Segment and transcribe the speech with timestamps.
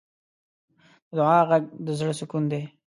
[1.09, 2.61] د دعا غږ د زړۀ سکون دی.